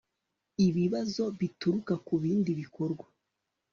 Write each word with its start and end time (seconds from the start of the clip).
ibibazo 0.67 1.23
bituruka 1.39 1.93
ku 2.05 2.13
bindi 2.21 2.51
bikorwa 2.61 3.05